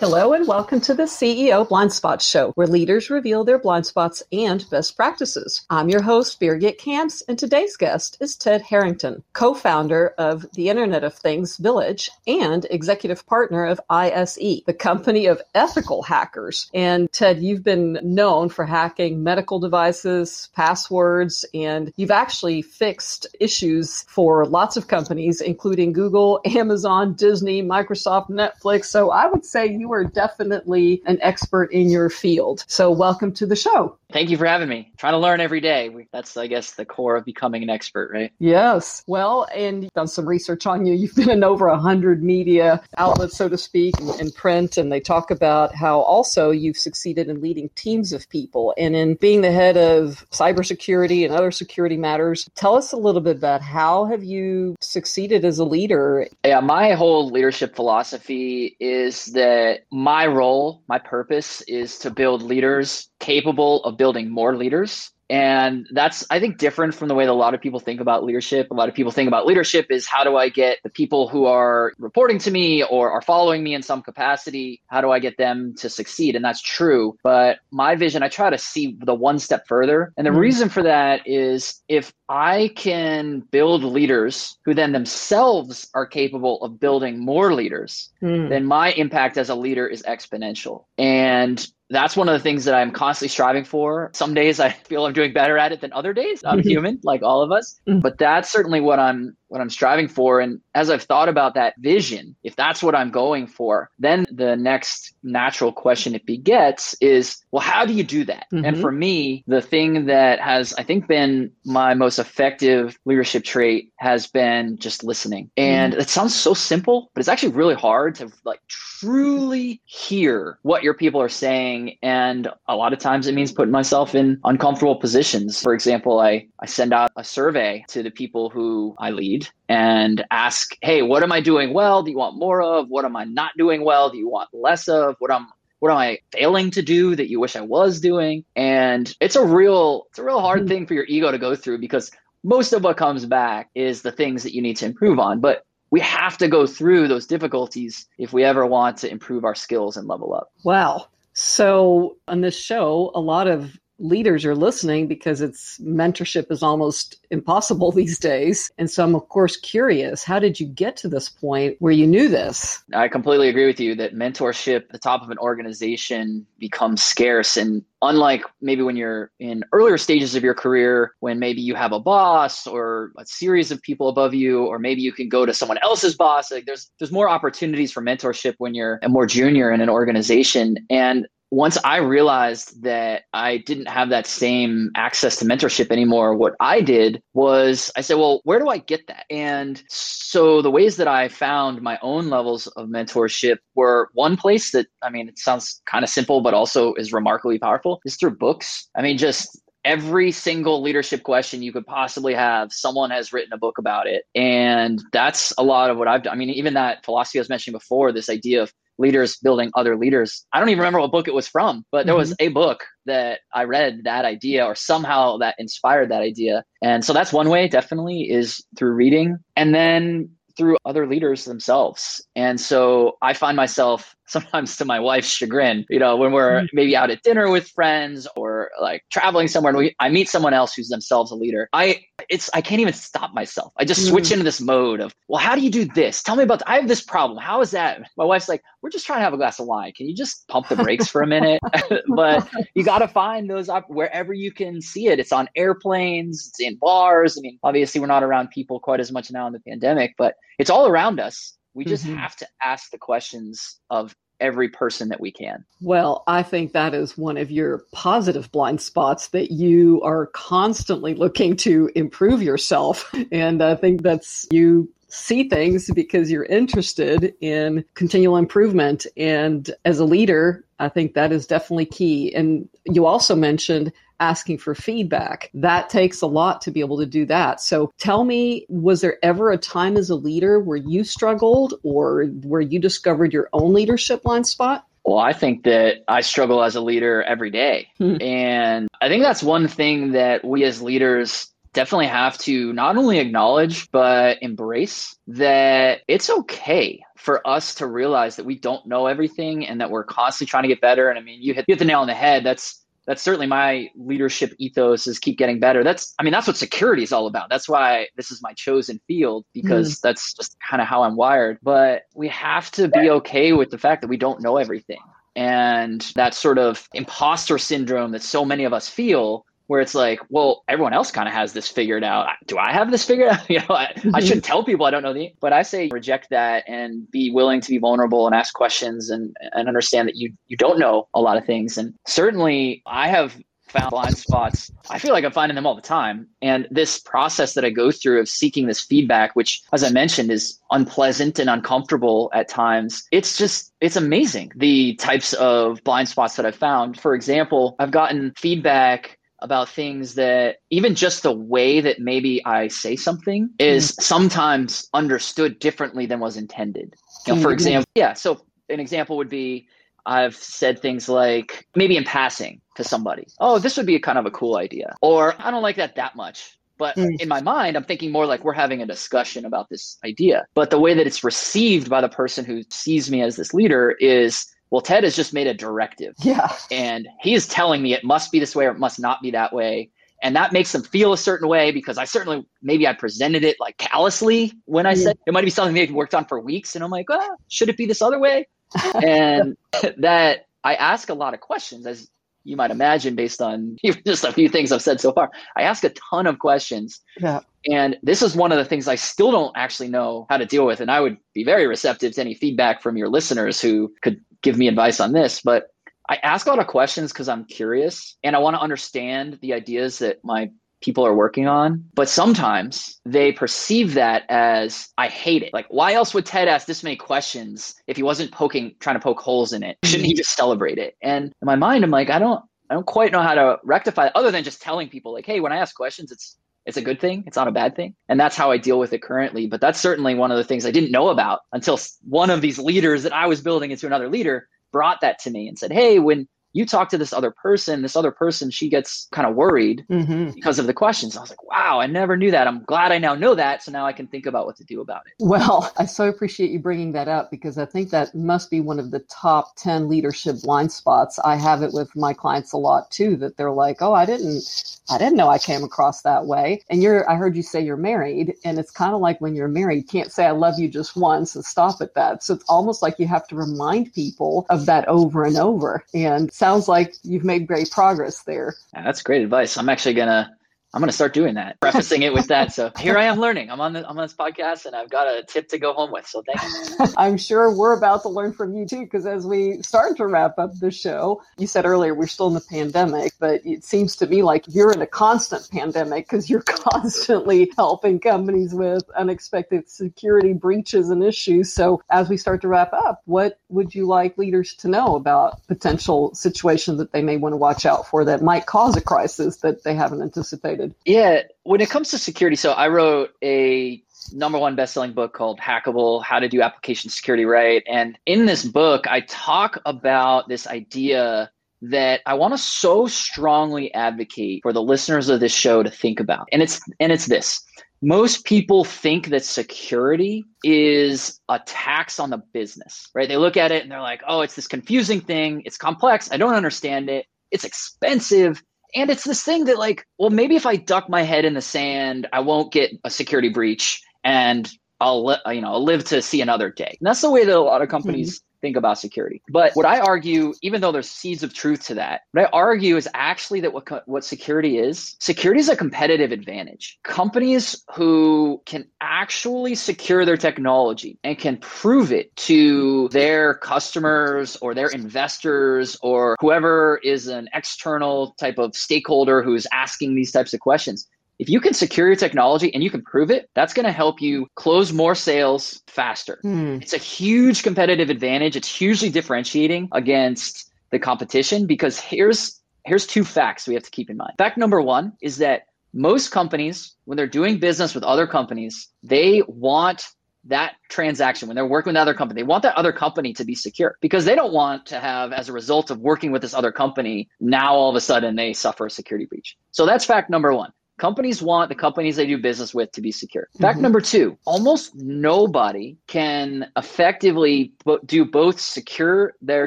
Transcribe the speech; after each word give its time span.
Hello 0.00 0.32
and 0.32 0.48
welcome 0.48 0.80
to 0.80 0.94
the 0.94 1.02
CEO 1.02 1.68
Blind 1.68 1.92
Spot 1.92 2.22
Show, 2.22 2.52
where 2.52 2.66
leaders 2.66 3.10
reveal 3.10 3.44
their 3.44 3.58
blind 3.58 3.84
spots 3.84 4.22
and 4.32 4.64
best 4.70 4.96
practices. 4.96 5.66
I'm 5.68 5.90
your 5.90 6.00
host, 6.00 6.40
Birgit 6.40 6.78
Kamps, 6.78 7.22
and 7.28 7.38
today's 7.38 7.76
guest 7.76 8.16
is 8.18 8.34
Ted 8.34 8.62
Harrington, 8.62 9.22
co-founder 9.34 10.14
of 10.16 10.46
the 10.54 10.70
Internet 10.70 11.04
of 11.04 11.12
Things 11.12 11.58
Village 11.58 12.10
and 12.26 12.66
executive 12.70 13.26
partner 13.26 13.66
of 13.66 13.78
ISE, 13.90 14.62
the 14.64 14.72
company 14.72 15.26
of 15.26 15.42
ethical 15.54 16.02
hackers. 16.02 16.70
And 16.72 17.12
Ted, 17.12 17.42
you've 17.42 17.62
been 17.62 17.98
known 18.02 18.48
for 18.48 18.64
hacking 18.64 19.22
medical 19.22 19.60
devices, 19.60 20.48
passwords, 20.56 21.44
and 21.52 21.92
you've 21.96 22.10
actually 22.10 22.62
fixed 22.62 23.26
issues 23.38 24.06
for 24.08 24.46
lots 24.46 24.78
of 24.78 24.88
companies, 24.88 25.42
including 25.42 25.92
Google, 25.92 26.40
Amazon, 26.46 27.12
Disney, 27.12 27.62
Microsoft, 27.62 28.30
Netflix. 28.30 28.86
So 28.86 29.10
I 29.10 29.26
would 29.26 29.44
say 29.44 29.66
you 29.66 29.89
are 29.92 30.04
definitely 30.04 31.02
an 31.06 31.18
expert 31.20 31.72
in 31.72 31.90
your 31.90 32.10
field. 32.10 32.64
So, 32.68 32.90
welcome 32.90 33.32
to 33.34 33.46
the 33.46 33.56
show. 33.56 33.96
Thank 34.12 34.30
you 34.30 34.36
for 34.36 34.46
having 34.46 34.68
me. 34.68 34.92
Trying 34.96 35.12
to 35.12 35.18
learn 35.18 35.40
every 35.40 35.60
day. 35.60 35.90
That's, 36.12 36.36
I 36.36 36.48
guess, 36.48 36.72
the 36.72 36.84
core 36.84 37.16
of 37.16 37.24
becoming 37.24 37.62
an 37.62 37.70
expert, 37.70 38.10
right? 38.12 38.32
Yes. 38.38 39.04
Well, 39.06 39.46
and 39.54 39.84
you've 39.84 39.92
done 39.92 40.08
some 40.08 40.28
research 40.28 40.66
on 40.66 40.84
you. 40.84 40.94
You've 40.94 41.14
been 41.14 41.30
in 41.30 41.44
over 41.44 41.68
a 41.68 41.78
hundred 41.78 42.22
media 42.22 42.82
outlets, 42.98 43.36
so 43.36 43.48
to 43.48 43.56
speak, 43.56 43.94
in 44.18 44.32
print, 44.32 44.76
and 44.76 44.90
they 44.90 45.00
talk 45.00 45.30
about 45.30 45.74
how 45.74 46.00
also 46.00 46.50
you've 46.50 46.76
succeeded 46.76 47.28
in 47.28 47.40
leading 47.40 47.68
teams 47.76 48.12
of 48.12 48.28
people 48.28 48.74
and 48.76 48.96
in 48.96 49.14
being 49.14 49.42
the 49.42 49.52
head 49.52 49.76
of 49.76 50.26
cybersecurity 50.30 51.24
and 51.24 51.32
other 51.32 51.50
security 51.50 51.96
matters. 51.96 52.48
Tell 52.54 52.74
us 52.74 52.92
a 52.92 52.96
little 52.96 53.20
bit 53.20 53.36
about 53.36 53.62
how 53.62 54.06
have 54.06 54.24
you 54.24 54.76
succeeded 54.80 55.44
as 55.44 55.58
a 55.58 55.64
leader? 55.64 56.26
Yeah, 56.44 56.60
my 56.60 56.92
whole 56.92 57.30
leadership 57.30 57.76
philosophy 57.76 58.76
is 58.80 59.26
that 59.26 59.79
my 59.90 60.26
role, 60.26 60.82
my 60.88 60.98
purpose 60.98 61.62
is 61.62 61.98
to 62.00 62.10
build 62.10 62.42
leaders 62.42 63.08
capable 63.18 63.84
of 63.84 63.96
building 63.96 64.30
more 64.30 64.56
leaders 64.56 65.10
and 65.30 65.86
that's, 65.92 66.26
I 66.28 66.40
think, 66.40 66.58
different 66.58 66.92
from 66.92 67.06
the 67.06 67.14
way 67.14 67.24
that 67.24 67.30
a 67.30 67.32
lot 67.32 67.54
of 67.54 67.60
people 67.60 67.78
think 67.78 68.00
about 68.00 68.24
leadership. 68.24 68.72
A 68.72 68.74
lot 68.74 68.88
of 68.88 68.96
people 68.96 69.12
think 69.12 69.28
about 69.28 69.46
leadership 69.46 69.86
is 69.88 70.04
how 70.04 70.24
do 70.24 70.36
I 70.36 70.48
get 70.48 70.78
the 70.82 70.90
people 70.90 71.28
who 71.28 71.46
are 71.46 71.92
reporting 71.98 72.38
to 72.40 72.50
me 72.50 72.82
or 72.82 73.12
are 73.12 73.22
following 73.22 73.62
me 73.62 73.72
in 73.74 73.82
some 73.82 74.02
capacity, 74.02 74.82
how 74.88 75.00
do 75.00 75.12
I 75.12 75.20
get 75.20 75.38
them 75.38 75.74
to 75.78 75.88
succeed? 75.88 76.34
And 76.34 76.44
that's 76.44 76.60
true. 76.60 77.16
But 77.22 77.58
my 77.70 77.94
vision, 77.94 78.24
I 78.24 78.28
try 78.28 78.50
to 78.50 78.58
see 78.58 78.98
the 79.04 79.14
one 79.14 79.38
step 79.38 79.68
further. 79.68 80.12
And 80.16 80.26
the 80.26 80.30
mm-hmm. 80.30 80.40
reason 80.40 80.68
for 80.68 80.82
that 80.82 81.22
is 81.26 81.80
if 81.86 82.12
I 82.28 82.72
can 82.74 83.40
build 83.40 83.84
leaders 83.84 84.58
who 84.64 84.74
then 84.74 84.90
themselves 84.90 85.88
are 85.94 86.06
capable 86.06 86.60
of 86.62 86.80
building 86.80 87.24
more 87.24 87.54
leaders, 87.54 88.10
mm. 88.20 88.48
then 88.48 88.64
my 88.64 88.90
impact 88.92 89.38
as 89.38 89.48
a 89.48 89.54
leader 89.54 89.86
is 89.86 90.02
exponential. 90.02 90.86
And 90.98 91.64
that's 91.90 92.16
one 92.16 92.28
of 92.28 92.32
the 92.32 92.40
things 92.40 92.64
that 92.64 92.74
I'm 92.74 92.92
constantly 92.92 93.28
striving 93.28 93.64
for. 93.64 94.10
Some 94.14 94.32
days 94.32 94.60
I 94.60 94.70
feel 94.88 95.04
I'm 95.06 95.12
doing 95.12 95.32
better 95.32 95.58
at 95.58 95.72
it 95.72 95.80
than 95.80 95.92
other 95.92 96.12
days. 96.12 96.42
I'm 96.44 96.60
mm-hmm. 96.60 96.68
human, 96.68 97.00
like 97.02 97.22
all 97.22 97.42
of 97.42 97.50
us. 97.52 97.80
Mm-hmm. 97.86 98.00
But 98.00 98.18
that's 98.18 98.50
certainly 98.50 98.80
what 98.80 98.98
I'm 98.98 99.36
what 99.50 99.60
I'm 99.60 99.70
striving 99.70 100.08
for. 100.08 100.40
And 100.40 100.60
as 100.74 100.90
I've 100.90 101.02
thought 101.02 101.28
about 101.28 101.54
that 101.54 101.74
vision, 101.78 102.36
if 102.42 102.56
that's 102.56 102.82
what 102.82 102.94
I'm 102.94 103.10
going 103.10 103.46
for, 103.46 103.90
then 103.98 104.24
the 104.30 104.56
next 104.56 105.14
natural 105.22 105.72
question 105.72 106.14
it 106.14 106.24
begets 106.24 106.94
is, 107.00 107.44
well, 107.50 107.60
how 107.60 107.84
do 107.84 107.92
you 107.92 108.04
do 108.04 108.24
that? 108.24 108.46
Mm-hmm. 108.52 108.64
And 108.64 108.80
for 108.80 108.92
me, 108.92 109.44
the 109.46 109.60
thing 109.60 110.06
that 110.06 110.40
has, 110.40 110.72
I 110.74 110.84
think, 110.84 111.08
been 111.08 111.50
my 111.64 111.94
most 111.94 112.18
effective 112.18 112.98
leadership 113.04 113.44
trait 113.44 113.92
has 113.96 114.26
been 114.28 114.78
just 114.78 115.02
listening. 115.04 115.50
And 115.56 115.92
mm-hmm. 115.92 116.00
it 116.00 116.08
sounds 116.08 116.34
so 116.34 116.54
simple, 116.54 117.10
but 117.12 117.20
it's 117.20 117.28
actually 117.28 117.52
really 117.52 117.74
hard 117.74 118.14
to 118.16 118.30
like 118.44 118.60
truly 118.68 119.80
hear 119.84 120.58
what 120.62 120.84
your 120.84 120.94
people 120.94 121.20
are 121.20 121.28
saying. 121.28 121.96
And 122.02 122.48
a 122.68 122.76
lot 122.76 122.92
of 122.92 123.00
times 123.00 123.26
it 123.26 123.34
means 123.34 123.50
putting 123.50 123.72
myself 123.72 124.14
in 124.14 124.38
uncomfortable 124.44 124.96
positions. 124.96 125.60
For 125.60 125.74
example, 125.74 126.20
I, 126.20 126.46
I 126.60 126.66
send 126.66 126.92
out 126.92 127.10
a 127.16 127.24
survey 127.24 127.84
to 127.88 128.02
the 128.02 128.10
people 128.10 128.48
who 128.48 128.94
I 128.98 129.10
lead 129.10 129.39
and 129.68 130.24
ask, 130.30 130.76
hey, 130.82 131.02
what 131.02 131.22
am 131.22 131.32
I 131.32 131.40
doing 131.40 131.72
well? 131.72 132.02
Do 132.02 132.10
you 132.10 132.16
want 132.16 132.38
more 132.38 132.62
of? 132.62 132.88
What 132.88 133.04
am 133.04 133.16
I 133.16 133.24
not 133.24 133.52
doing 133.56 133.84
well? 133.84 134.10
Do 134.10 134.18
you 134.18 134.28
want 134.28 134.48
less 134.52 134.88
of? 134.88 135.16
What 135.18 135.30
am 135.30 135.48
what 135.80 135.90
am 135.90 135.98
I 135.98 136.18
failing 136.30 136.70
to 136.72 136.82
do 136.82 137.16
that 137.16 137.30
you 137.30 137.40
wish 137.40 137.56
I 137.56 137.62
was 137.62 138.00
doing? 138.00 138.44
And 138.54 139.12
it's 139.20 139.36
a 139.36 139.44
real 139.44 140.06
it's 140.10 140.18
a 140.18 140.24
real 140.24 140.40
hard 140.40 140.60
mm-hmm. 140.60 140.68
thing 140.68 140.86
for 140.86 140.94
your 140.94 141.06
ego 141.06 141.30
to 141.30 141.38
go 141.38 141.56
through 141.56 141.78
because 141.78 142.10
most 142.44 142.72
of 142.72 142.84
what 142.84 142.96
comes 142.96 143.26
back 143.26 143.70
is 143.74 144.02
the 144.02 144.12
things 144.12 144.42
that 144.44 144.54
you 144.54 144.62
need 144.62 144.76
to 144.78 144.86
improve 144.86 145.18
on. 145.18 145.40
But 145.40 145.64
we 145.90 146.00
have 146.00 146.38
to 146.38 146.48
go 146.48 146.66
through 146.66 147.08
those 147.08 147.26
difficulties 147.26 148.06
if 148.18 148.32
we 148.32 148.44
ever 148.44 148.64
want 148.64 148.98
to 148.98 149.10
improve 149.10 149.44
our 149.44 149.54
skills 149.54 149.96
and 149.96 150.06
level 150.06 150.34
up. 150.34 150.52
Wow. 150.64 151.06
So 151.32 152.16
on 152.28 152.40
this 152.40 152.56
show, 152.56 153.10
a 153.14 153.20
lot 153.20 153.48
of 153.48 153.76
leaders 154.00 154.44
are 154.44 154.54
listening 154.54 155.06
because 155.06 155.40
it's 155.40 155.78
mentorship 155.78 156.50
is 156.50 156.62
almost 156.62 157.16
impossible 157.30 157.92
these 158.00 158.18
days. 158.18 158.70
And 158.78 158.90
so 158.90 159.04
I'm 159.04 159.14
of 159.14 159.28
course 159.28 159.56
curious, 159.56 160.24
how 160.24 160.38
did 160.38 160.58
you 160.58 160.66
get 160.66 160.96
to 160.98 161.08
this 161.08 161.28
point 161.28 161.76
where 161.78 161.92
you 161.92 162.06
knew 162.06 162.28
this? 162.28 162.82
I 162.94 163.08
completely 163.08 163.48
agree 163.48 163.66
with 163.66 163.80
you 163.80 163.94
that 163.96 164.14
mentorship 164.14 164.84
at 164.84 164.88
the 164.90 164.98
top 164.98 165.22
of 165.22 165.30
an 165.30 165.38
organization 165.38 166.46
becomes 166.58 167.02
scarce 167.02 167.56
and 167.56 167.84
unlike 168.02 168.44
maybe 168.62 168.82
when 168.82 168.96
you're 168.96 169.30
in 169.40 169.62
earlier 169.72 169.98
stages 169.98 170.34
of 170.34 170.42
your 170.42 170.54
career 170.54 171.14
when 171.20 171.38
maybe 171.38 171.60
you 171.60 171.74
have 171.74 171.92
a 171.92 172.00
boss 172.00 172.66
or 172.66 173.12
a 173.18 173.26
series 173.26 173.70
of 173.70 173.80
people 173.82 174.08
above 174.08 174.32
you 174.32 174.64
or 174.64 174.78
maybe 174.78 175.02
you 175.02 175.12
can 175.12 175.28
go 175.28 175.44
to 175.44 175.52
someone 175.52 175.78
else's 175.82 176.14
boss 176.14 176.50
like 176.50 176.64
there's 176.64 176.90
there's 176.98 177.12
more 177.12 177.28
opportunities 177.28 177.92
for 177.92 178.02
mentorship 178.02 178.54
when 178.58 178.74
you're 178.74 178.98
a 179.02 179.08
more 179.08 179.26
junior 179.26 179.70
in 179.70 179.80
an 179.80 179.90
organization 179.90 180.76
and 180.88 181.26
once 181.50 181.76
I 181.84 181.98
realized 181.98 182.82
that 182.82 183.22
I 183.32 183.58
didn't 183.58 183.86
have 183.86 184.10
that 184.10 184.26
same 184.26 184.90
access 184.94 185.36
to 185.36 185.44
mentorship 185.44 185.90
anymore, 185.90 186.34
what 186.34 186.54
I 186.60 186.80
did 186.80 187.22
was 187.34 187.90
I 187.96 188.02
said, 188.02 188.18
well, 188.18 188.40
where 188.44 188.60
do 188.60 188.68
I 188.68 188.78
get 188.78 189.06
that? 189.08 189.26
And 189.30 189.82
so 189.88 190.62
the 190.62 190.70
ways 190.70 190.96
that 190.96 191.08
I 191.08 191.28
found 191.28 191.82
my 191.82 191.98
own 192.02 192.30
levels 192.30 192.68
of 192.68 192.88
mentorship 192.88 193.58
were 193.74 194.10
one 194.14 194.36
place 194.36 194.70
that, 194.70 194.86
I 195.02 195.10
mean, 195.10 195.28
it 195.28 195.38
sounds 195.38 195.82
kind 195.90 196.04
of 196.04 196.10
simple, 196.10 196.40
but 196.40 196.54
also 196.54 196.94
is 196.94 197.12
remarkably 197.12 197.58
powerful 197.58 198.00
is 198.04 198.16
through 198.16 198.36
books. 198.36 198.88
I 198.96 199.02
mean, 199.02 199.18
just 199.18 199.60
every 199.84 200.30
single 200.30 200.82
leadership 200.82 201.22
question 201.22 201.62
you 201.62 201.72
could 201.72 201.86
possibly 201.86 202.34
have, 202.34 202.72
someone 202.72 203.10
has 203.10 203.32
written 203.32 203.52
a 203.52 203.58
book 203.58 203.78
about 203.78 204.06
it. 204.06 204.24
And 204.34 205.02
that's 205.12 205.52
a 205.58 205.64
lot 205.64 205.90
of 205.90 205.96
what 205.96 206.06
I've 206.06 206.22
done. 206.22 206.34
I 206.34 206.36
mean, 206.36 206.50
even 206.50 206.74
that 206.74 207.04
philosophy 207.04 207.38
I 207.38 207.40
was 207.40 207.48
mentioning 207.48 207.76
before, 207.76 208.12
this 208.12 208.28
idea 208.28 208.62
of 208.62 208.72
leaders 209.00 209.36
building 209.38 209.70
other 209.74 209.96
leaders. 209.96 210.46
I 210.52 210.60
don't 210.60 210.68
even 210.68 210.78
remember 210.78 211.00
what 211.00 211.12
book 211.12 211.28
it 211.28 211.34
was 211.34 211.48
from, 211.48 211.84
but 211.90 212.06
there 212.06 212.14
mm-hmm. 212.14 212.20
was 212.20 212.36
a 212.38 212.48
book 212.48 212.84
that 213.06 213.40
I 213.54 213.64
read 213.64 214.02
that 214.04 214.24
idea 214.24 214.64
or 214.64 214.74
somehow 214.74 215.38
that 215.38 215.56
inspired 215.58 216.10
that 216.10 216.22
idea. 216.22 216.64
And 216.82 217.04
so 217.04 217.12
that's 217.12 217.32
one 217.32 217.48
way 217.48 217.68
definitely 217.68 218.30
is 218.30 218.64
through 218.76 218.92
reading. 218.92 219.38
And 219.56 219.74
then 219.74 220.30
through 220.56 220.76
other 220.84 221.06
leaders 221.06 221.44
themselves. 221.44 222.22
And 222.36 222.60
so 222.60 223.16
I 223.22 223.32
find 223.32 223.56
myself 223.56 224.14
sometimes 224.50 224.76
to 224.76 224.84
my 224.84 225.00
wife's 225.00 225.28
chagrin, 225.28 225.84
you 225.90 225.98
know, 225.98 226.16
when 226.16 226.32
we're 226.32 226.66
maybe 226.72 226.96
out 226.96 227.10
at 227.10 227.22
dinner 227.22 227.50
with 227.50 227.68
friends 227.68 228.28
or 228.36 228.70
like 228.80 229.04
traveling 229.10 229.48
somewhere 229.48 229.70
and 229.70 229.78
we, 229.78 229.94
I 229.98 230.08
meet 230.08 230.28
someone 230.28 230.54
else 230.54 230.72
who's 230.74 230.88
themselves 230.88 231.32
a 231.32 231.34
leader. 231.34 231.68
I, 231.72 232.02
it's, 232.28 232.48
I 232.54 232.60
can't 232.60 232.80
even 232.80 232.94
stop 232.94 233.34
myself. 233.34 233.72
I 233.76 233.84
just 233.84 234.06
switch 234.06 234.28
mm. 234.28 234.32
into 234.32 234.44
this 234.44 234.60
mode 234.60 235.00
of, 235.00 235.12
well, 235.28 235.40
how 235.40 235.54
do 235.54 235.60
you 235.60 235.70
do 235.70 235.84
this? 235.84 236.22
Tell 236.22 236.36
me 236.36 236.44
about, 236.44 236.62
I 236.66 236.76
have 236.76 236.88
this 236.88 237.02
problem. 237.02 237.38
How 237.38 237.60
is 237.60 237.72
that? 237.72 238.00
My 238.16 238.24
wife's 238.24 238.48
like, 238.48 238.62
we're 238.82 238.90
just 238.90 239.04
trying 239.04 239.18
to 239.18 239.24
have 239.24 239.34
a 239.34 239.36
glass 239.36 239.58
of 239.58 239.66
wine. 239.66 239.92
Can 239.96 240.06
you 240.06 240.14
just 240.14 240.46
pump 240.48 240.68
the 240.68 240.76
brakes 240.76 241.08
for 241.08 241.22
a 241.22 241.26
minute? 241.26 241.60
but 242.14 242.48
you 242.74 242.84
got 242.84 243.00
to 243.00 243.08
find 243.08 243.50
those 243.50 243.68
up 243.68 243.86
wherever 243.88 244.32
you 244.32 244.52
can 244.52 244.80
see 244.80 245.08
it. 245.08 245.18
It's 245.18 245.32
on 245.32 245.48
airplanes, 245.56 246.48
it's 246.48 246.60
in 246.60 246.76
bars. 246.76 247.36
I 247.36 247.40
mean, 247.40 247.58
obviously 247.62 248.00
we're 248.00 248.06
not 248.06 248.22
around 248.22 248.50
people 248.50 248.78
quite 248.78 249.00
as 249.00 249.10
much 249.10 249.30
now 249.30 249.46
in 249.46 249.52
the 249.52 249.60
pandemic, 249.60 250.14
but 250.16 250.36
it's 250.58 250.70
all 250.70 250.86
around 250.86 251.18
us. 251.18 251.56
We 251.74 251.84
just 251.84 252.04
mm-hmm. 252.04 252.16
have 252.16 252.36
to 252.36 252.48
ask 252.62 252.90
the 252.90 252.98
questions 252.98 253.78
of 253.90 254.14
every 254.40 254.68
person 254.68 255.10
that 255.10 255.20
we 255.20 255.30
can. 255.30 255.64
Well, 255.80 256.24
I 256.26 256.42
think 256.42 256.72
that 256.72 256.94
is 256.94 257.16
one 257.16 257.36
of 257.36 257.50
your 257.50 257.84
positive 257.92 258.50
blind 258.50 258.80
spots 258.80 259.28
that 259.28 259.50
you 259.50 260.00
are 260.02 260.26
constantly 260.28 261.14
looking 261.14 261.56
to 261.58 261.90
improve 261.94 262.42
yourself. 262.42 263.12
And 263.30 263.62
I 263.62 263.76
think 263.76 264.02
that's 264.02 264.46
you 264.50 264.88
see 265.08 265.48
things 265.48 265.90
because 265.94 266.30
you're 266.30 266.44
interested 266.44 267.34
in 267.40 267.84
continual 267.94 268.36
improvement. 268.36 269.06
And 269.16 269.70
as 269.84 269.98
a 269.98 270.04
leader, 270.04 270.64
I 270.78 270.88
think 270.88 271.14
that 271.14 271.32
is 271.32 271.46
definitely 271.46 271.86
key. 271.86 272.34
And 272.34 272.68
you 272.84 273.06
also 273.06 273.34
mentioned 273.34 273.92
asking 274.20 274.58
for 274.58 274.74
feedback. 274.74 275.50
That 275.54 275.88
takes 275.88 276.22
a 276.22 276.26
lot 276.26 276.60
to 276.62 276.70
be 276.70 276.80
able 276.80 276.98
to 276.98 277.06
do 277.06 277.26
that. 277.26 277.60
So 277.60 277.92
tell 277.98 278.24
me, 278.24 278.66
was 278.68 279.00
there 279.00 279.18
ever 279.22 279.50
a 279.50 279.58
time 279.58 279.96
as 279.96 280.10
a 280.10 280.14
leader 280.14 280.60
where 280.60 280.76
you 280.76 281.02
struggled 281.04 281.74
or 281.82 282.26
where 282.44 282.60
you 282.60 282.78
discovered 282.78 283.32
your 283.32 283.48
own 283.52 283.72
leadership 283.72 284.22
blind 284.22 284.46
spot? 284.46 284.86
Well, 285.04 285.18
I 285.18 285.32
think 285.32 285.64
that 285.64 286.04
I 286.08 286.20
struggle 286.20 286.62
as 286.62 286.76
a 286.76 286.80
leader 286.80 287.22
every 287.22 287.50
day. 287.50 287.88
Hmm. 287.98 288.20
And 288.20 288.88
I 289.00 289.08
think 289.08 289.22
that's 289.22 289.42
one 289.42 289.66
thing 289.66 290.12
that 290.12 290.44
we 290.44 290.64
as 290.64 290.82
leaders 290.82 291.50
definitely 291.72 292.08
have 292.08 292.36
to 292.38 292.72
not 292.72 292.96
only 292.96 293.18
acknowledge, 293.18 293.90
but 293.92 294.42
embrace 294.42 295.16
that 295.28 296.00
it's 296.08 296.28
okay 296.28 297.00
for 297.16 297.46
us 297.46 297.76
to 297.76 297.86
realize 297.86 298.36
that 298.36 298.46
we 298.46 298.58
don't 298.58 298.86
know 298.86 299.06
everything 299.06 299.66
and 299.66 299.80
that 299.80 299.90
we're 299.90 300.04
constantly 300.04 300.50
trying 300.50 300.64
to 300.64 300.68
get 300.68 300.80
better. 300.80 301.08
And 301.08 301.18
I 301.18 301.22
mean, 301.22 301.40
you 301.40 301.54
hit, 301.54 301.64
you 301.68 301.74
hit 301.74 301.78
the 301.78 301.84
nail 301.84 302.00
on 302.00 302.06
the 302.06 302.14
head. 302.14 302.44
That's 302.44 302.79
that's 303.06 303.22
certainly 303.22 303.46
my 303.46 303.90
leadership 303.96 304.54
ethos 304.58 305.06
is 305.06 305.18
keep 305.18 305.38
getting 305.38 305.58
better. 305.58 305.82
That's 305.82 306.14
I 306.18 306.22
mean 306.22 306.32
that's 306.32 306.46
what 306.46 306.56
security 306.56 307.02
is 307.02 307.12
all 307.12 307.26
about. 307.26 307.48
That's 307.48 307.68
why 307.68 308.08
this 308.16 308.30
is 308.30 308.42
my 308.42 308.52
chosen 308.52 309.00
field 309.06 309.44
because 309.52 309.96
mm. 309.96 310.00
that's 310.02 310.34
just 310.34 310.56
kind 310.68 310.80
of 310.80 310.88
how 310.88 311.02
I'm 311.02 311.16
wired. 311.16 311.58
But 311.62 312.02
we 312.14 312.28
have 312.28 312.70
to 312.72 312.88
be 312.88 313.10
okay 313.10 313.52
with 313.52 313.70
the 313.70 313.78
fact 313.78 314.02
that 314.02 314.08
we 314.08 314.16
don't 314.16 314.42
know 314.42 314.56
everything. 314.56 315.00
And 315.36 316.00
that 316.16 316.34
sort 316.34 316.58
of 316.58 316.88
imposter 316.92 317.56
syndrome 317.56 318.12
that 318.12 318.22
so 318.22 318.44
many 318.44 318.64
of 318.64 318.72
us 318.72 318.88
feel 318.88 319.46
where 319.70 319.80
it's 319.80 319.94
like, 319.94 320.18
well, 320.30 320.64
everyone 320.66 320.92
else 320.92 321.12
kind 321.12 321.28
of 321.28 321.32
has 321.32 321.52
this 321.52 321.68
figured 321.68 322.02
out. 322.02 322.28
Do 322.46 322.58
I 322.58 322.72
have 322.72 322.90
this 322.90 323.04
figured 323.04 323.28
out? 323.28 323.38
You 323.48 323.60
know, 323.60 323.76
I, 323.76 323.92
mm-hmm. 323.94 324.16
I 324.16 324.20
shouldn't 324.24 324.44
tell 324.44 324.64
people 324.64 324.84
I 324.84 324.90
don't 324.90 325.04
know 325.04 325.12
the, 325.12 325.32
but 325.38 325.52
I 325.52 325.62
say 325.62 325.88
reject 325.92 326.30
that 326.30 326.64
and 326.66 327.08
be 327.08 327.30
willing 327.30 327.60
to 327.60 327.68
be 327.68 327.78
vulnerable 327.78 328.26
and 328.26 328.34
ask 328.34 328.52
questions 328.52 329.10
and, 329.10 329.36
and 329.52 329.68
understand 329.68 330.08
that 330.08 330.16
you, 330.16 330.32
you 330.48 330.56
don't 330.56 330.80
know 330.80 331.06
a 331.14 331.20
lot 331.20 331.36
of 331.36 331.44
things. 331.44 331.78
And 331.78 331.94
certainly 332.04 332.82
I 332.84 333.06
have 333.06 333.40
found 333.68 333.90
blind 333.90 334.18
spots. 334.18 334.72
I 334.90 334.98
feel 334.98 335.12
like 335.12 335.24
I'm 335.24 335.30
finding 335.30 335.54
them 335.54 335.68
all 335.68 335.76
the 335.76 335.82
time. 335.82 336.26
And 336.42 336.66
this 336.72 336.98
process 336.98 337.54
that 337.54 337.64
I 337.64 337.70
go 337.70 337.92
through 337.92 338.18
of 338.18 338.28
seeking 338.28 338.66
this 338.66 338.80
feedback, 338.80 339.36
which, 339.36 339.62
as 339.72 339.84
I 339.84 339.90
mentioned, 339.90 340.32
is 340.32 340.58
unpleasant 340.72 341.38
and 341.38 341.48
uncomfortable 341.48 342.28
at 342.34 342.48
times, 342.48 343.04
it's 343.12 343.38
just, 343.38 343.72
it's 343.80 343.94
amazing 343.94 344.50
the 344.56 344.96
types 344.96 345.32
of 345.34 345.82
blind 345.84 346.08
spots 346.08 346.34
that 346.34 346.44
I've 346.44 346.56
found. 346.56 346.98
For 346.98 347.14
example, 347.14 347.76
I've 347.78 347.92
gotten 347.92 348.32
feedback 348.36 349.16
about 349.42 349.68
things 349.68 350.14
that 350.14 350.56
even 350.70 350.94
just 350.94 351.22
the 351.22 351.32
way 351.32 351.80
that 351.80 351.98
maybe 351.98 352.44
I 352.44 352.68
say 352.68 352.96
something 352.96 353.50
is 353.58 353.92
mm. 353.92 354.02
sometimes 354.02 354.88
understood 354.92 355.58
differently 355.58 356.06
than 356.06 356.20
was 356.20 356.36
intended. 356.36 356.94
You 357.26 357.34
know, 357.34 357.42
for 357.42 357.52
example, 357.52 357.88
yeah. 357.94 358.14
So 358.14 358.42
an 358.68 358.80
example 358.80 359.16
would 359.16 359.28
be 359.28 359.68
I've 360.06 360.36
said 360.36 360.80
things 360.80 361.08
like 361.08 361.66
maybe 361.74 361.96
in 361.96 362.04
passing 362.04 362.60
to 362.76 362.84
somebody, 362.84 363.26
oh, 363.38 363.58
this 363.58 363.76
would 363.76 363.86
be 363.86 363.96
a 363.96 364.00
kind 364.00 364.18
of 364.18 364.26
a 364.26 364.30
cool 364.30 364.56
idea, 364.56 364.96
or 365.02 365.34
I 365.38 365.50
don't 365.50 365.62
like 365.62 365.76
that 365.76 365.96
that 365.96 366.16
much. 366.16 366.56
But 366.78 366.96
mm. 366.96 367.20
in 367.20 367.28
my 367.28 367.42
mind, 367.42 367.76
I'm 367.76 367.84
thinking 367.84 368.10
more 368.10 368.24
like 368.24 368.42
we're 368.42 368.54
having 368.54 368.80
a 368.80 368.86
discussion 368.86 369.44
about 369.44 369.68
this 369.68 369.98
idea. 370.02 370.46
But 370.54 370.70
the 370.70 370.80
way 370.80 370.94
that 370.94 371.06
it's 371.06 371.22
received 371.22 371.90
by 371.90 372.00
the 372.00 372.08
person 372.08 372.44
who 372.44 372.62
sees 372.70 373.10
me 373.10 373.20
as 373.22 373.36
this 373.36 373.52
leader 373.52 373.90
is 374.00 374.46
well, 374.70 374.80
Ted 374.80 375.04
has 375.04 375.16
just 375.16 375.32
made 375.32 375.46
a 375.46 375.54
directive. 375.54 376.14
Yeah. 376.30 376.52
And 376.70 377.08
he 377.20 377.34
is 377.34 377.48
telling 377.48 377.82
me 377.82 377.92
it 377.92 378.04
must 378.04 378.30
be 378.30 378.38
this 378.38 378.54
way 378.54 378.66
or 378.66 378.70
it 378.70 378.78
must 378.78 379.00
not 379.00 379.20
be 379.20 379.32
that 379.32 379.52
way. 379.52 379.90
And 380.22 380.36
that 380.36 380.52
makes 380.52 380.70
them 380.70 380.82
feel 380.82 381.12
a 381.12 381.18
certain 381.18 381.48
way 381.48 381.72
because 381.72 381.98
I 381.98 382.04
certainly, 382.04 382.46
maybe 382.62 382.86
I 382.86 382.92
presented 382.92 383.42
it 383.42 383.56
like 383.58 383.78
callously 383.78 384.52
when 384.66 384.86
I 384.86 384.90
yeah. 384.90 385.04
said 385.04 385.18
it 385.26 385.32
might 385.32 385.44
be 385.44 385.50
something 385.50 385.74
they've 385.74 385.90
worked 385.90 386.14
on 386.14 386.26
for 386.26 386.38
weeks. 386.38 386.76
And 386.76 386.84
I'm 386.84 386.90
like, 386.90 387.06
oh, 387.08 387.36
should 387.48 387.68
it 387.68 387.76
be 387.76 387.86
this 387.86 388.00
other 388.00 388.20
way? 388.20 388.46
and 389.02 389.56
that 389.98 390.46
I 390.62 390.74
ask 390.74 391.08
a 391.08 391.14
lot 391.14 391.34
of 391.34 391.40
questions, 391.40 391.86
as 391.86 392.08
you 392.44 392.56
might 392.56 392.70
imagine, 392.70 393.16
based 393.16 393.40
on 393.40 393.76
just 394.06 394.24
a 394.24 394.32
few 394.32 394.48
things 394.48 394.72
I've 394.72 394.82
said 394.82 395.00
so 395.00 395.12
far. 395.12 395.30
I 395.56 395.62
ask 395.62 395.82
a 395.84 395.90
ton 395.90 396.26
of 396.26 396.38
questions. 396.38 397.00
Yeah. 397.18 397.40
And 397.70 397.96
this 398.02 398.22
is 398.22 398.36
one 398.36 398.52
of 398.52 398.58
the 398.58 398.64
things 398.64 398.88
I 398.88 398.94
still 398.94 399.32
don't 399.32 399.56
actually 399.56 399.88
know 399.88 400.26
how 400.30 400.36
to 400.36 400.46
deal 400.46 400.64
with. 400.64 400.80
And 400.80 400.90
I 400.90 401.00
would 401.00 401.16
be 401.34 401.44
very 401.44 401.66
receptive 401.66 402.12
to 402.14 402.20
any 402.20 402.34
feedback 402.34 402.82
from 402.82 402.96
your 402.96 403.08
listeners 403.08 403.60
who 403.60 403.92
could 404.02 404.20
give 404.42 404.56
me 404.56 404.68
advice 404.68 405.00
on 405.00 405.12
this, 405.12 405.40
but 405.42 405.68
I 406.08 406.16
ask 406.22 406.46
a 406.46 406.50
lot 406.50 406.58
of 406.58 406.66
questions 406.66 407.12
because 407.12 407.28
I'm 407.28 407.44
curious 407.44 408.16
and 408.24 408.34
I 408.34 408.40
want 408.40 408.56
to 408.56 408.60
understand 408.60 409.38
the 409.42 409.54
ideas 409.54 410.00
that 410.00 410.18
my 410.24 410.50
people 410.80 411.06
are 411.06 411.14
working 411.14 411.46
on. 411.46 411.84
But 411.94 412.08
sometimes 412.08 413.00
they 413.04 413.32
perceive 413.32 413.94
that 413.94 414.24
as 414.28 414.88
I 414.98 415.08
hate 415.08 415.42
it. 415.42 415.52
Like, 415.52 415.66
why 415.68 415.92
else 415.92 416.14
would 416.14 416.26
Ted 416.26 416.48
ask 416.48 416.66
this 416.66 416.82
many 416.82 416.96
questions 416.96 417.74
if 417.86 417.96
he 417.96 418.02
wasn't 418.02 418.32
poking, 418.32 418.74
trying 418.80 418.96
to 418.96 419.00
poke 419.00 419.20
holes 419.20 419.52
in 419.52 419.62
it? 419.62 419.78
Shouldn't 419.84 420.06
he 420.06 420.14
just 420.14 420.34
celebrate 420.34 420.78
it? 420.78 420.96
And 421.02 421.26
in 421.26 421.46
my 421.46 421.56
mind, 421.56 421.84
I'm 421.84 421.90
like, 421.90 422.10
I 422.10 422.18
don't, 422.18 422.42
I 422.70 422.74
don't 422.74 422.86
quite 422.86 423.12
know 423.12 423.22
how 423.22 423.34
to 423.34 423.58
rectify 423.64 424.06
it 424.06 424.12
other 424.14 424.30
than 424.30 424.44
just 424.44 424.62
telling 424.62 424.88
people 424.88 425.12
like, 425.12 425.26
hey, 425.26 425.40
when 425.40 425.52
I 425.52 425.58
ask 425.58 425.74
questions, 425.74 426.12
it's 426.12 426.36
it's 426.70 426.76
a 426.76 426.82
good 426.82 427.00
thing. 427.00 427.24
It's 427.26 427.36
not 427.36 427.48
a 427.48 427.52
bad 427.52 427.74
thing. 427.74 427.96
And 428.08 428.18
that's 428.18 428.36
how 428.36 428.52
I 428.52 428.56
deal 428.56 428.78
with 428.78 428.92
it 428.92 429.02
currently. 429.02 429.48
But 429.48 429.60
that's 429.60 429.80
certainly 429.80 430.14
one 430.14 430.30
of 430.30 430.36
the 430.36 430.44
things 430.44 430.64
I 430.64 430.70
didn't 430.70 430.92
know 430.92 431.08
about 431.08 431.40
until 431.52 431.80
one 432.08 432.30
of 432.30 432.40
these 432.40 432.60
leaders 432.60 433.02
that 433.02 433.12
I 433.12 433.26
was 433.26 433.40
building 433.40 433.72
into 433.72 433.88
another 433.88 434.08
leader 434.08 434.48
brought 434.72 435.00
that 435.00 435.18
to 435.20 435.30
me 435.30 435.48
and 435.48 435.58
said, 435.58 435.72
Hey, 435.72 435.98
when 435.98 436.28
you 436.52 436.66
talk 436.66 436.88
to 436.90 436.98
this 436.98 437.12
other 437.12 437.30
person, 437.30 437.82
this 437.82 437.96
other 437.96 438.10
person, 438.10 438.50
she 438.50 438.68
gets 438.68 439.08
kind 439.12 439.26
of 439.26 439.36
worried 439.36 439.84
mm-hmm. 439.88 440.30
because 440.30 440.58
of 440.58 440.66
the 440.66 440.74
questions. 440.74 441.16
I 441.16 441.20
was 441.20 441.30
like, 441.30 441.42
wow, 441.44 441.80
I 441.80 441.86
never 441.86 442.16
knew 442.16 442.30
that. 442.32 442.48
I'm 442.48 442.64
glad 442.64 442.92
I 442.92 442.98
now 442.98 443.14
know 443.14 443.34
that. 443.34 443.62
So 443.62 443.70
now 443.70 443.86
I 443.86 443.92
can 443.92 444.06
think 444.08 444.26
about 444.26 444.46
what 444.46 444.56
to 444.56 444.64
do 444.64 444.80
about 444.80 445.02
it. 445.06 445.12
Well, 445.20 445.72
I 445.76 445.86
so 445.86 446.08
appreciate 446.08 446.50
you 446.50 446.58
bringing 446.58 446.92
that 446.92 447.08
up 447.08 447.30
because 447.30 447.56
I 447.58 447.66
think 447.66 447.90
that 447.90 448.14
must 448.14 448.50
be 448.50 448.60
one 448.60 448.80
of 448.80 448.90
the 448.90 449.00
top 449.00 449.56
10 449.56 449.88
leadership 449.88 450.42
blind 450.42 450.72
spots. 450.72 451.18
I 451.24 451.36
have 451.36 451.62
it 451.62 451.72
with 451.72 451.94
my 451.94 452.12
clients 452.12 452.52
a 452.52 452.56
lot 452.56 452.90
too, 452.90 453.16
that 453.18 453.36
they're 453.36 453.52
like, 453.52 453.80
oh, 453.80 453.94
I 453.94 454.04
didn't, 454.04 454.42
I 454.90 454.98
didn't 454.98 455.16
know 455.16 455.28
I 455.28 455.38
came 455.38 455.62
across 455.62 456.02
that 456.02 456.26
way. 456.26 456.62
And 456.68 456.82
you're, 456.82 457.08
I 457.08 457.14
heard 457.14 457.36
you 457.36 457.42
say 457.42 457.60
you're 457.60 457.76
married 457.76 458.34
and 458.44 458.58
it's 458.58 458.72
kind 458.72 458.94
of 458.94 459.00
like 459.00 459.20
when 459.20 459.34
you're 459.34 459.48
married, 459.48 459.76
you 459.76 459.84
can't 459.84 460.10
say 460.10 460.26
I 460.26 460.32
love 460.32 460.58
you 460.58 460.68
just 460.68 460.96
once 460.96 461.36
and 461.36 461.44
stop 461.44 461.80
at 461.80 461.94
that. 461.94 462.24
So 462.24 462.34
it's 462.34 462.44
almost 462.48 462.82
like 462.82 462.98
you 462.98 463.06
have 463.06 463.28
to 463.28 463.36
remind 463.36 463.94
people 463.94 464.46
of 464.50 464.66
that 464.66 464.88
over 464.88 465.24
and 465.24 465.36
over. 465.36 465.84
And 465.94 466.32
sounds 466.40 466.66
like 466.66 466.94
you've 467.04 467.22
made 467.22 467.46
great 467.46 467.70
progress 467.70 468.22
there. 468.22 468.56
That's 468.72 469.02
great 469.02 469.22
advice. 469.22 469.58
I'm 469.58 469.68
actually 469.68 469.94
going 469.94 470.08
to 470.08 470.34
I'm 470.72 470.80
going 470.80 470.88
to 470.88 470.94
start 470.94 471.14
doing 471.14 471.34
that, 471.34 471.58
prefacing 471.58 472.02
it 472.02 472.12
with 472.12 472.28
that. 472.28 472.52
So 472.52 472.70
here 472.78 472.96
I 472.96 473.04
am 473.04 473.18
learning. 473.18 473.50
I'm 473.50 473.60
on 473.60 473.72
the 473.72 473.88
I'm 473.88 473.98
on 473.98 474.04
this 474.04 474.14
podcast, 474.14 474.66
and 474.66 474.76
I've 474.76 474.88
got 474.88 475.08
a 475.08 475.24
tip 475.24 475.48
to 475.48 475.58
go 475.58 475.72
home 475.72 475.90
with. 475.90 476.06
So 476.06 476.22
thank 476.22 476.40
you. 476.40 476.86
I'm 476.96 477.16
sure 477.16 477.52
we're 477.52 477.76
about 477.76 478.02
to 478.02 478.08
learn 478.08 478.32
from 478.32 478.54
you 478.54 478.66
too, 478.66 478.82
because 478.82 479.04
as 479.04 479.26
we 479.26 479.62
start 479.62 479.96
to 479.96 480.06
wrap 480.06 480.38
up 480.38 480.56
the 480.60 480.70
show, 480.70 481.22
you 481.38 481.48
said 481.48 481.66
earlier 481.66 481.92
we're 481.92 482.06
still 482.06 482.28
in 482.28 482.34
the 482.34 482.40
pandemic, 482.40 483.14
but 483.18 483.40
it 483.44 483.64
seems 483.64 483.96
to 483.96 484.06
me 484.06 484.22
like 484.22 484.44
you're 484.46 484.70
in 484.70 484.80
a 484.80 484.86
constant 484.86 485.50
pandemic 485.50 486.06
because 486.08 486.30
you're 486.30 486.42
constantly 486.46 487.50
helping 487.56 487.98
companies 487.98 488.54
with 488.54 488.88
unexpected 488.96 489.68
security 489.68 490.34
breaches 490.34 490.88
and 490.88 491.02
issues. 491.02 491.52
So 491.52 491.82
as 491.90 492.08
we 492.08 492.16
start 492.16 492.42
to 492.42 492.48
wrap 492.48 492.72
up, 492.72 493.02
what 493.06 493.40
would 493.48 493.74
you 493.74 493.86
like 493.88 494.16
leaders 494.18 494.54
to 494.56 494.68
know 494.68 494.94
about 494.94 495.44
potential 495.48 496.14
situations 496.14 496.78
that 496.78 496.92
they 496.92 497.02
may 497.02 497.16
want 497.16 497.32
to 497.32 497.38
watch 497.38 497.66
out 497.66 497.88
for 497.88 498.04
that 498.04 498.22
might 498.22 498.46
cause 498.46 498.76
a 498.76 498.80
crisis 498.80 499.38
that 499.38 499.64
they 499.64 499.74
haven't 499.74 500.00
anticipated? 500.02 500.59
Yeah, 500.84 501.22
when 501.44 501.60
it 501.60 501.70
comes 501.70 501.90
to 501.90 501.98
security, 501.98 502.36
so 502.36 502.52
I 502.52 502.68
wrote 502.68 503.10
a 503.22 503.82
number 504.12 504.38
one 504.38 504.56
best-selling 504.56 504.92
book 504.92 505.12
called 505.12 505.38
Hackable: 505.40 506.02
How 506.02 506.18
to 506.18 506.28
Do 506.28 506.42
Application 506.42 506.90
Security 506.90 507.24
Right, 507.24 507.62
and 507.68 507.98
in 508.06 508.26
this 508.26 508.44
book, 508.44 508.86
I 508.88 509.00
talk 509.02 509.60
about 509.64 510.28
this 510.28 510.46
idea 510.46 511.30
that 511.62 512.00
I 512.06 512.14
want 512.14 512.32
to 512.32 512.38
so 512.38 512.86
strongly 512.86 513.72
advocate 513.74 514.40
for 514.42 514.52
the 514.52 514.62
listeners 514.62 515.08
of 515.08 515.20
this 515.20 515.34
show 515.34 515.62
to 515.62 515.70
think 515.70 516.00
about. 516.00 516.28
And 516.32 516.42
it's 516.42 516.60
and 516.80 516.92
it's 516.92 517.06
this. 517.06 517.42
Most 517.82 518.26
people 518.26 518.64
think 518.64 519.08
that 519.08 519.24
security 519.24 520.24
is 520.44 521.18
a 521.30 521.38
tax 521.38 521.98
on 521.98 522.10
the 522.10 522.18
business, 522.34 522.90
right? 522.94 523.08
They 523.08 523.16
look 523.16 523.38
at 523.38 523.52
it 523.52 523.62
and 523.62 523.70
they're 523.70 523.80
like, 523.80 524.02
"Oh, 524.06 524.20
it's 524.20 524.36
this 524.36 524.46
confusing 524.46 525.00
thing. 525.00 525.42
It's 525.46 525.56
complex. 525.56 526.10
I 526.12 526.18
don't 526.18 526.34
understand 526.34 526.90
it. 526.90 527.06
It's 527.30 527.44
expensive 527.44 528.42
and 528.74 528.90
it's 528.90 529.04
this 529.04 529.22
thing 529.22 529.44
that 529.44 529.58
like 529.58 529.86
well 529.98 530.10
maybe 530.10 530.36
if 530.36 530.46
i 530.46 530.56
duck 530.56 530.88
my 530.88 531.02
head 531.02 531.24
in 531.24 531.34
the 531.34 531.40
sand 531.40 532.06
i 532.12 532.20
won't 532.20 532.52
get 532.52 532.70
a 532.84 532.90
security 532.90 533.28
breach 533.28 533.82
and 534.04 534.50
i'll 534.80 535.16
you 535.32 535.40
know 535.40 535.52
i'll 535.52 535.64
live 535.64 535.84
to 535.84 536.00
see 536.02 536.20
another 536.20 536.50
day. 536.50 536.76
And 536.80 536.86
that's 536.86 537.00
the 537.00 537.10
way 537.10 537.24
that 537.24 537.36
a 537.36 537.40
lot 537.40 537.62
of 537.62 537.68
companies 537.68 538.22
think 538.40 538.56
about 538.56 538.78
security. 538.78 539.22
But 539.28 539.52
what 539.54 539.66
I 539.66 539.80
argue, 539.80 540.34
even 540.42 540.60
though 540.60 540.72
there's 540.72 540.88
seeds 540.88 541.22
of 541.22 541.34
truth 541.34 541.66
to 541.66 541.74
that, 541.74 542.02
what 542.12 542.26
I 542.26 542.28
argue 542.32 542.76
is 542.76 542.88
actually 542.94 543.40
that 543.40 543.52
what, 543.52 543.88
what 543.88 544.04
security 544.04 544.58
is, 544.58 544.96
security 545.00 545.40
is 545.40 545.48
a 545.48 545.56
competitive 545.56 546.12
advantage. 546.12 546.78
Companies 546.82 547.62
who 547.74 548.42
can 548.46 548.66
actually 548.80 549.54
secure 549.54 550.04
their 550.04 550.16
technology 550.16 550.98
and 551.04 551.18
can 551.18 551.36
prove 551.38 551.92
it 551.92 552.14
to 552.16 552.88
their 552.88 553.34
customers 553.34 554.36
or 554.40 554.54
their 554.54 554.68
investors 554.68 555.76
or 555.82 556.16
whoever 556.20 556.80
is 556.82 557.08
an 557.08 557.28
external 557.34 558.14
type 558.18 558.38
of 558.38 558.54
stakeholder 558.54 559.22
who's 559.22 559.46
asking 559.52 559.94
these 559.94 560.12
types 560.12 560.32
of 560.32 560.40
questions 560.40 560.88
if 561.20 561.28
you 561.28 561.38
can 561.38 561.52
secure 561.52 561.86
your 561.86 561.96
technology 561.96 562.52
and 562.54 562.64
you 562.64 562.70
can 562.70 562.80
prove 562.80 563.10
it, 563.10 563.28
that's 563.34 563.52
going 563.52 563.66
to 563.66 563.72
help 563.72 564.00
you 564.00 564.26
close 564.36 564.72
more 564.72 564.94
sales 564.94 565.62
faster. 565.66 566.18
Hmm. 566.22 566.58
It's 566.62 566.72
a 566.72 566.78
huge 566.78 567.42
competitive 567.42 567.90
advantage. 567.90 568.36
It's 568.36 568.48
hugely 568.48 568.88
differentiating 568.88 569.68
against 569.72 570.50
the 570.70 570.78
competition 570.78 571.46
because 571.46 571.78
here's 571.78 572.40
here's 572.64 572.86
two 572.86 573.04
facts 573.04 573.46
we 573.46 573.52
have 573.52 573.62
to 573.64 573.70
keep 573.70 573.90
in 573.90 573.98
mind. 573.98 574.14
Fact 574.16 574.38
number 574.38 574.62
1 574.62 574.94
is 575.02 575.18
that 575.18 575.42
most 575.74 576.10
companies 576.10 576.74
when 576.86 576.96
they're 576.96 577.06
doing 577.06 577.38
business 577.38 577.74
with 577.74 577.84
other 577.84 578.06
companies, 578.06 578.68
they 578.82 579.22
want 579.28 579.84
that 580.24 580.54
transaction 580.70 581.28
when 581.28 581.34
they're 581.34 581.46
working 581.46 581.70
with 581.70 581.76
another 581.76 581.94
company 581.94 582.20
they 582.20 582.26
want 582.26 582.42
that 582.42 582.54
other 582.54 582.72
company 582.72 583.14
to 583.14 583.24
be 583.24 583.34
secure 583.34 583.78
because 583.80 584.04
they 584.04 584.14
don't 584.14 584.34
want 584.34 584.66
to 584.66 584.78
have 584.78 585.14
as 585.14 585.30
a 585.30 585.32
result 585.32 585.70
of 585.70 585.78
working 585.80 586.12
with 586.12 586.20
this 586.20 586.34
other 586.34 586.52
company 586.52 587.08
now 587.20 587.54
all 587.54 587.70
of 587.70 587.74
a 587.74 587.80
sudden 587.80 588.16
they 588.16 588.34
suffer 588.34 588.66
a 588.66 588.70
security 588.70 589.06
breach 589.06 589.38
so 589.50 589.64
that's 589.64 589.86
fact 589.86 590.10
number 590.10 590.34
one 590.34 590.52
Companies 590.80 591.20
want 591.20 591.50
the 591.50 591.54
companies 591.54 591.96
they 591.96 592.06
do 592.06 592.16
business 592.16 592.54
with 592.54 592.72
to 592.72 592.80
be 592.80 592.90
secure. 592.90 593.28
Fact 593.38 593.56
mm-hmm. 593.56 593.64
number 593.64 593.82
two 593.82 594.16
almost 594.24 594.74
nobody 594.74 595.76
can 595.86 596.50
effectively 596.56 597.52
do 597.84 598.06
both 598.06 598.40
secure 598.40 599.12
their 599.20 599.46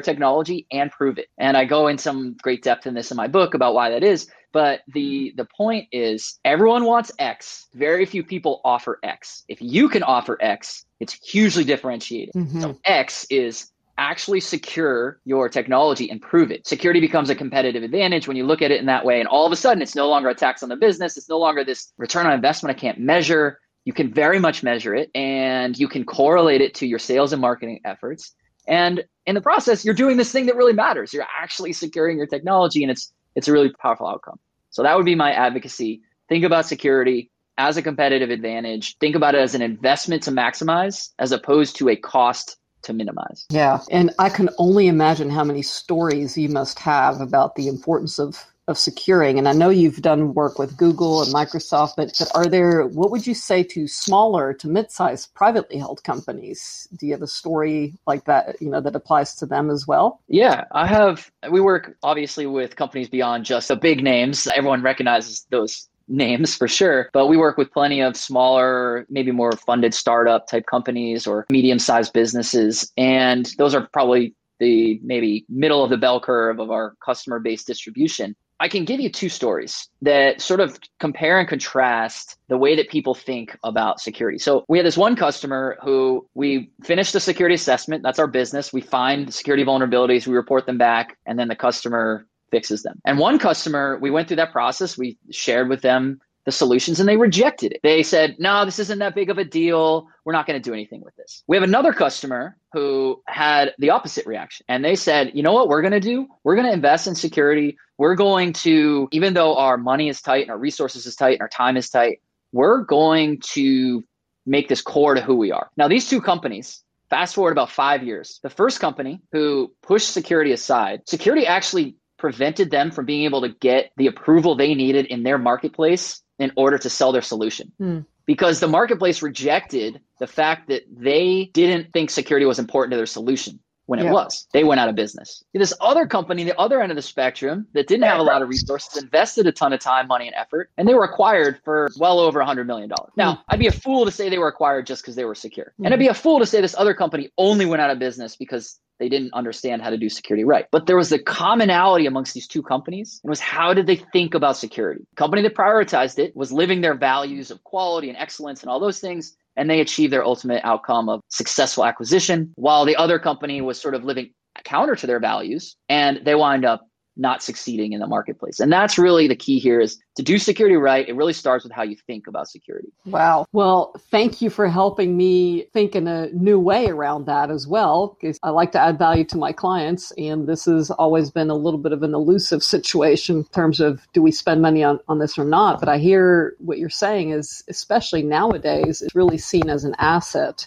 technology 0.00 0.64
and 0.70 0.92
prove 0.92 1.18
it. 1.18 1.26
And 1.36 1.56
I 1.56 1.64
go 1.64 1.88
in 1.88 1.98
some 1.98 2.36
great 2.40 2.62
depth 2.62 2.86
in 2.86 2.94
this 2.94 3.10
in 3.10 3.16
my 3.16 3.26
book 3.26 3.54
about 3.54 3.74
why 3.74 3.90
that 3.90 4.04
is. 4.04 4.28
But 4.52 4.82
the 4.92 5.34
the 5.36 5.46
point 5.46 5.88
is 5.90 6.38
everyone 6.44 6.84
wants 6.84 7.10
X. 7.18 7.66
Very 7.74 8.06
few 8.06 8.22
people 8.22 8.60
offer 8.64 9.00
X. 9.02 9.42
If 9.48 9.60
you 9.60 9.88
can 9.88 10.04
offer 10.04 10.38
X, 10.40 10.86
it's 11.00 11.14
hugely 11.14 11.64
differentiated. 11.64 12.34
Mm-hmm. 12.34 12.60
So 12.60 12.78
X 12.84 13.26
is 13.28 13.72
actually 13.98 14.40
secure 14.40 15.20
your 15.24 15.48
technology 15.48 16.10
and 16.10 16.20
prove 16.20 16.50
it. 16.50 16.66
Security 16.66 17.00
becomes 17.00 17.30
a 17.30 17.34
competitive 17.34 17.82
advantage 17.82 18.26
when 18.26 18.36
you 18.36 18.44
look 18.44 18.62
at 18.62 18.70
it 18.70 18.80
in 18.80 18.86
that 18.86 19.04
way. 19.04 19.20
And 19.20 19.28
all 19.28 19.46
of 19.46 19.52
a 19.52 19.56
sudden, 19.56 19.82
it's 19.82 19.94
no 19.94 20.08
longer 20.08 20.28
a 20.28 20.34
tax 20.34 20.62
on 20.62 20.68
the 20.68 20.76
business. 20.76 21.16
It's 21.16 21.28
no 21.28 21.38
longer 21.38 21.64
this 21.64 21.92
return 21.96 22.26
on 22.26 22.32
investment 22.32 22.76
I 22.76 22.80
can't 22.80 22.98
measure. 22.98 23.60
You 23.84 23.92
can 23.92 24.12
very 24.12 24.38
much 24.38 24.62
measure 24.62 24.94
it 24.94 25.10
and 25.14 25.78
you 25.78 25.88
can 25.88 26.04
correlate 26.04 26.60
it 26.60 26.74
to 26.76 26.86
your 26.86 26.98
sales 26.98 27.32
and 27.32 27.40
marketing 27.40 27.80
efforts. 27.84 28.34
And 28.66 29.04
in 29.26 29.34
the 29.34 29.40
process, 29.40 29.84
you're 29.84 29.94
doing 29.94 30.16
this 30.16 30.32
thing 30.32 30.46
that 30.46 30.56
really 30.56 30.72
matters. 30.72 31.12
You're 31.12 31.26
actually 31.38 31.72
securing 31.72 32.16
your 32.16 32.26
technology 32.26 32.82
and 32.82 32.90
it's 32.90 33.12
it's 33.34 33.48
a 33.48 33.52
really 33.52 33.70
powerful 33.80 34.06
outcome. 34.06 34.38
So 34.70 34.82
that 34.82 34.96
would 34.96 35.04
be 35.04 35.14
my 35.14 35.32
advocacy. 35.32 36.02
Think 36.28 36.44
about 36.44 36.66
security 36.66 37.30
as 37.58 37.76
a 37.76 37.82
competitive 37.82 38.30
advantage. 38.30 38.96
Think 38.98 39.16
about 39.16 39.34
it 39.34 39.40
as 39.40 39.54
an 39.54 39.62
investment 39.62 40.22
to 40.24 40.30
maximize 40.30 41.10
as 41.18 41.32
opposed 41.32 41.76
to 41.76 41.88
a 41.88 41.96
cost 41.96 42.56
to 42.84 42.92
minimize. 42.92 43.46
Yeah. 43.50 43.80
And 43.90 44.12
I 44.18 44.28
can 44.28 44.48
only 44.58 44.86
imagine 44.88 45.30
how 45.30 45.44
many 45.44 45.62
stories 45.62 46.36
you 46.38 46.48
must 46.48 46.78
have 46.78 47.20
about 47.20 47.56
the 47.56 47.68
importance 47.68 48.18
of 48.18 48.44
of 48.66 48.78
securing 48.78 49.38
and 49.38 49.46
i 49.46 49.52
know 49.52 49.68
you've 49.68 50.00
done 50.00 50.32
work 50.32 50.58
with 50.58 50.76
google 50.78 51.22
and 51.22 51.34
microsoft 51.34 51.92
but, 51.96 52.14
but 52.18 52.30
are 52.34 52.46
there 52.46 52.86
what 52.86 53.10
would 53.10 53.26
you 53.26 53.34
say 53.34 53.62
to 53.62 53.86
smaller 53.86 54.54
to 54.54 54.68
mid-sized 54.68 55.34
privately 55.34 55.76
held 55.76 56.02
companies 56.02 56.88
do 56.96 57.06
you 57.06 57.12
have 57.12 57.20
a 57.20 57.26
story 57.26 57.92
like 58.06 58.24
that 58.24 58.56
you 58.62 58.70
know 58.70 58.80
that 58.80 58.96
applies 58.96 59.34
to 59.34 59.44
them 59.44 59.68
as 59.68 59.86
well 59.86 60.20
yeah 60.28 60.64
i 60.72 60.86
have 60.86 61.30
we 61.50 61.60
work 61.60 61.96
obviously 62.02 62.46
with 62.46 62.74
companies 62.74 63.08
beyond 63.08 63.44
just 63.44 63.68
the 63.68 63.76
big 63.76 64.02
names 64.02 64.46
everyone 64.46 64.80
recognizes 64.80 65.46
those 65.50 65.88
names 66.08 66.54
for 66.54 66.68
sure, 66.68 67.10
but 67.12 67.26
we 67.26 67.36
work 67.36 67.56
with 67.56 67.72
plenty 67.72 68.00
of 68.00 68.16
smaller, 68.16 69.06
maybe 69.08 69.30
more 69.30 69.52
funded 69.52 69.94
startup 69.94 70.46
type 70.46 70.66
companies 70.66 71.26
or 71.26 71.46
medium 71.50 71.78
sized 71.78 72.12
businesses. 72.12 72.92
And 72.96 73.50
those 73.58 73.74
are 73.74 73.88
probably 73.92 74.34
the 74.60 75.00
maybe 75.02 75.44
middle 75.48 75.82
of 75.82 75.90
the 75.90 75.96
bell 75.96 76.20
curve 76.20 76.60
of 76.60 76.70
our 76.70 76.94
customer 77.04 77.38
base 77.38 77.64
distribution. 77.64 78.36
I 78.60 78.68
can 78.68 78.84
give 78.84 79.00
you 79.00 79.10
two 79.10 79.28
stories 79.28 79.88
that 80.02 80.40
sort 80.40 80.60
of 80.60 80.78
compare 81.00 81.40
and 81.40 81.48
contrast 81.48 82.38
the 82.48 82.56
way 82.56 82.76
that 82.76 82.88
people 82.88 83.14
think 83.14 83.58
about 83.64 84.00
security. 84.00 84.38
So, 84.38 84.64
we 84.68 84.78
had 84.78 84.86
this 84.86 84.96
one 84.96 85.16
customer 85.16 85.76
who 85.82 86.26
we 86.34 86.70
finished 86.84 87.14
a 87.16 87.20
security 87.20 87.56
assessment. 87.56 88.04
That's 88.04 88.20
our 88.20 88.28
business. 88.28 88.72
We 88.72 88.80
find 88.80 89.34
security 89.34 89.64
vulnerabilities, 89.64 90.26
we 90.26 90.36
report 90.36 90.66
them 90.66 90.78
back, 90.78 91.18
and 91.26 91.36
then 91.38 91.48
the 91.48 91.56
customer 91.56 92.26
fixes 92.54 92.84
them. 92.84 93.00
And 93.04 93.18
one 93.18 93.40
customer, 93.40 93.98
we 94.00 94.12
went 94.12 94.28
through 94.28 94.36
that 94.36 94.52
process. 94.52 94.96
We 94.96 95.18
shared 95.30 95.68
with 95.68 95.82
them 95.82 96.20
the 96.44 96.52
solutions 96.52 97.00
and 97.00 97.08
they 97.08 97.16
rejected 97.16 97.72
it. 97.72 97.80
They 97.82 98.04
said, 98.04 98.36
no, 98.38 98.64
this 98.64 98.78
isn't 98.78 99.00
that 99.00 99.14
big 99.14 99.28
of 99.30 99.38
a 99.38 99.44
deal. 99.44 100.06
We're 100.24 100.34
not 100.34 100.46
going 100.46 100.60
to 100.60 100.68
do 100.70 100.72
anything 100.72 101.02
with 101.02 101.16
this. 101.16 101.42
We 101.48 101.56
have 101.56 101.64
another 101.64 101.92
customer 101.92 102.56
who 102.72 103.22
had 103.26 103.72
the 103.78 103.90
opposite 103.90 104.24
reaction. 104.26 104.64
And 104.68 104.84
they 104.84 104.94
said, 104.94 105.32
you 105.34 105.42
know 105.42 105.52
what 105.52 105.68
we're 105.68 105.80
going 105.80 105.92
to 105.92 106.00
do? 106.00 106.28
We're 106.44 106.54
going 106.54 106.66
to 106.66 106.72
invest 106.72 107.08
in 107.08 107.16
security. 107.16 107.76
We're 107.98 108.14
going 108.14 108.52
to, 108.64 109.08
even 109.10 109.34
though 109.34 109.56
our 109.56 109.76
money 109.76 110.08
is 110.08 110.20
tight 110.20 110.42
and 110.42 110.50
our 110.50 110.58
resources 110.58 111.06
is 111.06 111.16
tight 111.16 111.32
and 111.32 111.40
our 111.40 111.48
time 111.48 111.76
is 111.76 111.90
tight, 111.90 112.20
we're 112.52 112.82
going 112.82 113.40
to 113.54 114.04
make 114.46 114.68
this 114.68 114.82
core 114.82 115.14
to 115.14 115.22
who 115.22 115.34
we 115.34 115.50
are. 115.50 115.70
Now, 115.76 115.88
these 115.88 116.08
two 116.08 116.20
companies, 116.20 116.84
fast 117.10 117.34
forward 117.34 117.52
about 117.52 117.70
five 117.70 118.02
years, 118.02 118.38
the 118.42 118.50
first 118.50 118.80
company 118.80 119.22
who 119.32 119.72
pushed 119.82 120.12
security 120.12 120.52
aside, 120.52 121.08
security 121.08 121.46
actually 121.46 121.96
prevented 122.24 122.70
them 122.70 122.90
from 122.90 123.04
being 123.04 123.24
able 123.24 123.42
to 123.42 123.50
get 123.50 123.90
the 123.98 124.06
approval 124.06 124.54
they 124.54 124.74
needed 124.74 125.04
in 125.04 125.24
their 125.24 125.36
marketplace 125.36 126.22
in 126.38 126.50
order 126.56 126.78
to 126.78 126.88
sell 126.88 127.12
their 127.12 127.20
solution. 127.20 127.70
Mm. 127.78 128.06
Because 128.24 128.60
the 128.60 128.66
marketplace 128.66 129.20
rejected 129.20 130.00
the 130.18 130.26
fact 130.26 130.68
that 130.68 130.84
they 130.90 131.50
didn't 131.52 131.92
think 131.92 132.08
security 132.08 132.46
was 132.46 132.58
important 132.58 132.92
to 132.92 132.96
their 132.96 133.04
solution 133.04 133.60
when 133.86 133.98
it 133.98 134.04
yeah. 134.04 134.12
was. 134.12 134.46
They 134.52 134.64
went 134.64 134.80
out 134.80 134.88
of 134.88 134.94
business. 134.94 135.44
This 135.52 135.74
other 135.80 136.06
company, 136.06 136.44
the 136.44 136.58
other 136.58 136.80
end 136.80 136.90
of 136.90 136.96
the 136.96 137.02
spectrum, 137.02 137.66
that 137.74 137.86
didn't 137.86 138.04
have 138.04 138.18
a 138.18 138.22
lot 138.22 138.42
of 138.42 138.48
resources, 138.48 139.02
invested 139.02 139.46
a 139.46 139.52
ton 139.52 139.72
of 139.72 139.80
time, 139.80 140.06
money, 140.06 140.26
and 140.26 140.34
effort, 140.36 140.70
and 140.78 140.88
they 140.88 140.94
were 140.94 141.04
acquired 141.04 141.60
for 141.64 141.90
well 141.98 142.18
over 142.18 142.40
$100 142.40 142.66
million. 142.66 142.90
Now, 143.16 143.34
mm. 143.34 143.40
I'd 143.48 143.58
be 143.58 143.66
a 143.66 143.72
fool 143.72 144.04
to 144.04 144.10
say 144.10 144.28
they 144.28 144.38
were 144.38 144.48
acquired 144.48 144.86
just 144.86 145.02
because 145.02 145.16
they 145.16 145.24
were 145.24 145.34
secure. 145.34 145.74
Mm. 145.80 145.86
And 145.86 145.94
I'd 145.94 146.00
be 146.00 146.08
a 146.08 146.14
fool 146.14 146.38
to 146.38 146.46
say 146.46 146.60
this 146.60 146.74
other 146.76 146.94
company 146.94 147.30
only 147.38 147.66
went 147.66 147.82
out 147.82 147.90
of 147.90 147.98
business 147.98 148.36
because 148.36 148.80
they 148.98 149.08
didn't 149.08 149.34
understand 149.34 149.82
how 149.82 149.90
to 149.90 149.98
do 149.98 150.08
security 150.08 150.44
right. 150.44 150.66
But 150.70 150.86
there 150.86 150.96
was 150.96 151.10
the 151.10 151.18
commonality 151.18 152.06
amongst 152.06 152.32
these 152.32 152.46
two 152.46 152.62
companies 152.62 153.20
and 153.22 153.28
was 153.28 153.40
how 153.40 153.74
did 153.74 153.86
they 153.86 153.96
think 153.96 154.34
about 154.34 154.56
security? 154.56 155.04
The 155.10 155.16
company 155.16 155.42
that 155.42 155.54
prioritized 155.54 156.18
it 156.18 156.34
was 156.36 156.52
living 156.52 156.80
their 156.80 156.94
values 156.94 157.50
of 157.50 157.62
quality 157.64 158.08
and 158.08 158.16
excellence 158.16 158.62
and 158.62 158.70
all 158.70 158.78
those 158.78 159.00
things 159.00 159.36
and 159.56 159.68
they 159.68 159.80
achieved 159.80 160.12
their 160.12 160.24
ultimate 160.24 160.60
outcome 160.64 161.08
of 161.08 161.20
successful 161.28 161.84
acquisition, 161.84 162.52
while 162.56 162.84
the 162.84 162.96
other 162.96 163.18
company 163.18 163.60
was 163.60 163.80
sort 163.80 163.94
of 163.94 164.04
living 164.04 164.30
counter 164.64 164.94
to 164.96 165.06
their 165.06 165.20
values 165.20 165.76
and 165.88 166.20
they 166.24 166.34
wind 166.34 166.64
up 166.64 166.86
not 167.16 167.42
succeeding 167.42 167.92
in 167.92 168.00
the 168.00 168.06
marketplace. 168.06 168.60
And 168.60 168.72
that's 168.72 168.98
really 168.98 169.28
the 169.28 169.36
key 169.36 169.58
here 169.58 169.80
is 169.80 169.98
to 170.16 170.22
do 170.22 170.38
security 170.38 170.76
right. 170.76 171.08
It 171.08 171.14
really 171.14 171.32
starts 171.32 171.64
with 171.64 171.72
how 171.72 171.82
you 171.82 171.96
think 172.06 172.26
about 172.26 172.48
security. 172.48 172.88
Wow. 173.06 173.46
Well, 173.52 173.94
thank 174.10 174.42
you 174.42 174.50
for 174.50 174.68
helping 174.68 175.16
me 175.16 175.66
think 175.72 175.94
in 175.94 176.08
a 176.08 176.28
new 176.30 176.58
way 176.58 176.86
around 176.88 177.26
that 177.26 177.50
as 177.50 177.66
well, 177.66 178.16
because 178.20 178.38
I 178.42 178.50
like 178.50 178.72
to 178.72 178.80
add 178.80 178.98
value 178.98 179.24
to 179.24 179.38
my 179.38 179.52
clients. 179.52 180.12
And 180.12 180.48
this 180.48 180.64
has 180.64 180.90
always 180.90 181.30
been 181.30 181.50
a 181.50 181.54
little 181.54 181.78
bit 181.78 181.92
of 181.92 182.02
an 182.02 182.14
elusive 182.14 182.62
situation 182.62 183.38
in 183.38 183.44
terms 183.44 183.80
of 183.80 184.06
do 184.12 184.22
we 184.22 184.32
spend 184.32 184.62
money 184.62 184.82
on, 184.82 185.00
on 185.08 185.18
this 185.18 185.38
or 185.38 185.44
not? 185.44 185.80
But 185.80 185.88
I 185.88 185.98
hear 185.98 186.56
what 186.58 186.78
you're 186.78 186.90
saying 186.90 187.30
is, 187.30 187.64
especially 187.68 188.22
nowadays, 188.22 189.02
it's 189.02 189.14
really 189.14 189.38
seen 189.38 189.68
as 189.68 189.84
an 189.84 189.94
asset 189.98 190.64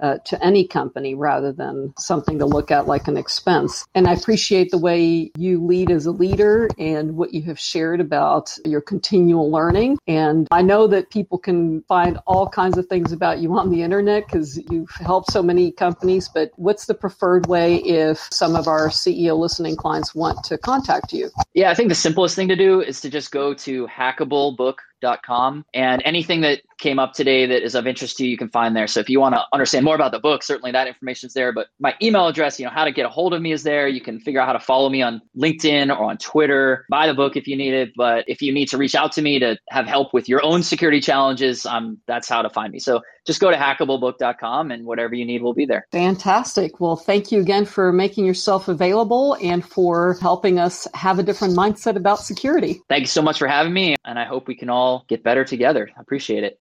uh, 0.00 0.18
to 0.26 0.42
any 0.44 0.66
company 0.66 1.14
rather 1.14 1.52
than 1.52 1.92
something 1.98 2.38
to 2.38 2.46
look 2.46 2.70
at 2.70 2.86
like 2.86 3.08
an 3.08 3.16
expense. 3.16 3.86
And 3.94 4.06
I 4.06 4.12
appreciate 4.12 4.70
the 4.70 4.78
way 4.78 5.30
you 5.36 5.64
lead 5.64 5.90
as 5.90 6.06
a 6.06 6.10
leader 6.10 6.68
and 6.78 7.16
what 7.16 7.34
you 7.34 7.42
have 7.42 7.58
shared 7.58 8.00
about 8.00 8.56
your 8.64 8.80
continual 8.80 9.50
learning. 9.50 9.98
And 10.06 10.46
I 10.50 10.62
know 10.62 10.86
that 10.88 11.10
people 11.10 11.38
can 11.38 11.82
find 11.82 12.18
all 12.26 12.48
kinds 12.48 12.78
of 12.78 12.86
things 12.86 13.12
about 13.12 13.38
you 13.38 13.56
on 13.56 13.70
the 13.70 13.82
internet 13.82 14.26
because 14.26 14.58
you've 14.70 14.90
helped 14.90 15.30
so 15.30 15.42
many 15.42 15.70
companies. 15.70 16.28
But 16.28 16.52
what's 16.56 16.86
the 16.86 16.94
preferred 16.94 17.46
way 17.46 17.76
if 17.76 18.28
some 18.30 18.56
of 18.56 18.68
our 18.68 18.88
CEO 18.88 19.38
listening 19.38 19.76
clients 19.76 20.14
want 20.14 20.44
to 20.44 20.58
contact 20.58 21.12
you? 21.12 21.30
Yeah, 21.54 21.70
I 21.70 21.74
think 21.74 21.88
the 21.88 21.94
simplest 21.94 22.36
thing 22.36 22.48
to 22.48 22.56
do 22.56 22.80
is 22.80 23.00
to 23.00 23.10
just 23.10 23.30
go 23.30 23.54
to 23.54 23.86
hackable.book 23.86 24.82
com. 25.24 25.64
And 25.74 26.02
anything 26.04 26.40
that 26.42 26.62
came 26.78 26.98
up 26.98 27.12
today 27.12 27.46
that 27.46 27.62
is 27.62 27.74
of 27.74 27.86
interest 27.86 28.16
to 28.18 28.24
you, 28.24 28.30
you 28.30 28.36
can 28.36 28.48
find 28.50 28.76
there. 28.76 28.86
So 28.86 29.00
if 29.00 29.08
you 29.08 29.20
want 29.20 29.34
to 29.34 29.42
understand 29.52 29.84
more 29.84 29.94
about 29.94 30.12
the 30.12 30.18
book, 30.18 30.42
certainly 30.42 30.72
that 30.72 30.86
information 30.86 31.28
is 31.28 31.34
there. 31.34 31.52
But 31.52 31.68
my 31.80 31.94
email 32.02 32.26
address, 32.26 32.58
you 32.58 32.66
know, 32.66 32.72
how 32.72 32.84
to 32.84 32.92
get 32.92 33.06
a 33.06 33.08
hold 33.08 33.32
of 33.32 33.40
me 33.40 33.52
is 33.52 33.62
there. 33.62 33.88
You 33.88 34.00
can 34.00 34.20
figure 34.20 34.40
out 34.40 34.46
how 34.46 34.52
to 34.52 34.60
follow 34.60 34.88
me 34.88 35.02
on 35.02 35.22
LinkedIn 35.36 35.88
or 35.88 36.04
on 36.04 36.18
Twitter. 36.18 36.84
Buy 36.90 37.06
the 37.06 37.14
book 37.14 37.36
if 37.36 37.46
you 37.46 37.56
need 37.56 37.74
it. 37.74 37.92
But 37.96 38.24
if 38.28 38.42
you 38.42 38.52
need 38.52 38.68
to 38.68 38.78
reach 38.78 38.94
out 38.94 39.12
to 39.12 39.22
me 39.22 39.38
to 39.38 39.56
have 39.70 39.86
help 39.86 40.12
with 40.12 40.28
your 40.28 40.44
own 40.44 40.62
security 40.62 41.00
challenges, 41.00 41.64
um, 41.66 41.98
that's 42.06 42.28
how 42.28 42.42
to 42.42 42.50
find 42.50 42.72
me. 42.72 42.78
So 42.78 43.00
just 43.26 43.40
go 43.40 43.50
to 43.50 43.56
hackablebook.com 43.56 44.70
and 44.70 44.86
whatever 44.86 45.14
you 45.14 45.24
need 45.24 45.42
will 45.42 45.54
be 45.54 45.66
there. 45.66 45.86
Fantastic. 45.92 46.80
Well, 46.80 46.96
thank 46.96 47.32
you 47.32 47.40
again 47.40 47.64
for 47.64 47.92
making 47.92 48.24
yourself 48.24 48.68
available 48.68 49.36
and 49.42 49.64
for 49.64 50.16
helping 50.20 50.58
us 50.58 50.86
have 50.94 51.18
a 51.18 51.22
different 51.22 51.56
mindset 51.56 51.96
about 51.96 52.20
security. 52.20 52.80
Thank 52.88 53.02
you 53.02 53.08
so 53.08 53.22
much 53.22 53.38
for 53.38 53.48
having 53.48 53.72
me. 53.72 53.96
And 54.04 54.18
I 54.18 54.24
hope 54.24 54.46
we 54.46 54.54
can 54.54 54.70
all 54.70 55.04
get 55.08 55.22
better 55.22 55.44
together. 55.44 55.90
I 55.96 56.00
appreciate 56.00 56.44
it. 56.44 56.54